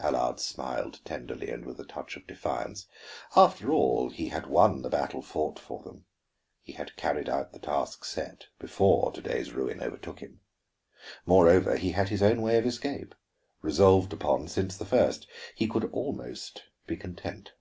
Allard 0.00 0.40
smiled 0.40 0.98
tenderly 1.04 1.48
and 1.48 1.64
with 1.64 1.78
a 1.78 1.84
touch 1.84 2.16
of 2.16 2.26
defiance; 2.26 2.88
after 3.36 3.72
all, 3.72 4.10
he 4.10 4.30
had 4.30 4.48
won 4.48 4.82
the 4.82 4.88
battle 4.88 5.22
fought 5.22 5.60
for 5.60 5.84
them, 5.84 6.06
had 6.74 6.96
carried 6.96 7.28
out 7.28 7.52
the 7.52 7.60
task 7.60 8.04
set, 8.04 8.46
before 8.58 9.12
to 9.12 9.20
day's 9.22 9.52
ruin 9.52 9.80
overtook 9.80 10.18
him. 10.18 10.40
Moreover, 11.24 11.76
he 11.76 11.92
had 11.92 12.08
his 12.08 12.20
own 12.20 12.42
way 12.42 12.58
of 12.58 12.66
escape, 12.66 13.14
resolved 13.62 14.12
upon 14.12 14.48
since 14.48 14.76
the 14.76 14.84
first. 14.84 15.28
He 15.54 15.70
almost 15.70 16.54
could 16.56 16.62
be 16.88 16.96
content. 16.96 17.52